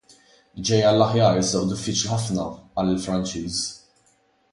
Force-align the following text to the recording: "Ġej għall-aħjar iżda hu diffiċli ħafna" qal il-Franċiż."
"Ġej 0.69 0.79
għall-aħjar 0.91 1.37
iżda 1.41 1.59
hu 1.63 1.67
diffiċli 1.73 2.09
ħafna" 2.13 2.47
qal 2.79 2.91
il-Franċiż." 2.95 3.61